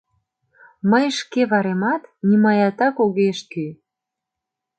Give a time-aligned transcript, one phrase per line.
[0.91, 3.67] Мый шке варемат, нимаятак огеш кӱ.